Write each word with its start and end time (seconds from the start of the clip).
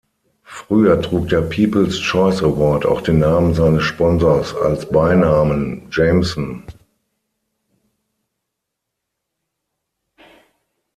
Früher 0.45 0.99
trug 0.99 1.27
der 1.29 1.41
People's 1.41 1.99
Choice 1.99 2.41
Award 2.41 2.87
auch 2.87 3.01
den 3.01 3.19
Namen 3.19 3.53
seines 3.53 3.83
Sponsors 3.83 4.55
als 4.55 4.89
Beinamen: 4.89 5.83
Jameson. 5.91 6.63